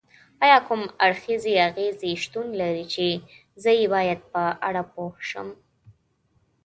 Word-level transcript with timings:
ایا 0.43 0.57
کوم 0.67 0.81
اړخیزې 1.05 1.53
اغیزې 1.67 2.11
شتون 2.23 2.47
لري 2.61 2.85
چې 2.93 3.05
زه 3.63 3.71
یې 3.79 3.85
باید 3.93 4.19
په 4.31 4.43
اړه 4.67 4.83
پوه 4.91 5.13
شم؟ 5.29 5.47